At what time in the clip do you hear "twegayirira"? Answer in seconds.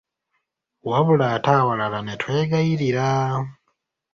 2.21-3.05